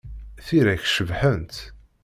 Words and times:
Tira-k 0.45 0.83
cebḥent! 0.87 1.55